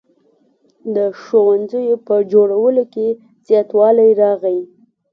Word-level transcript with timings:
د 0.95 0.97
ښوونځیو 1.21 1.95
په 2.07 2.15
جوړولو 2.31 2.83
کې 2.93 3.07
زیاتوالی 3.47 4.09
راغی. 4.21 4.59